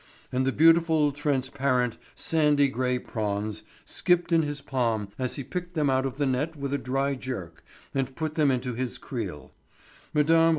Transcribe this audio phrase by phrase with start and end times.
[0.31, 5.91] And the beautiful transparent, sandy gray prawns skipped in his palm as he picked them
[5.91, 9.51] out of the net with a dry jerk and put them into his creel.
[10.15, 10.49] Mme.